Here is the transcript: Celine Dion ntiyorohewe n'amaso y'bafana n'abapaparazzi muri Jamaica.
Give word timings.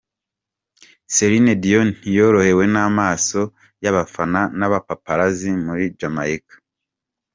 Celine 1.15 1.53
Dion 1.61 1.87
ntiyorohewe 1.95 2.63
n'amaso 2.73 3.41
y'bafana 3.83 4.41
n'abapaparazzi 4.57 5.49
muri 5.65 5.83
Jamaica. 5.99 6.55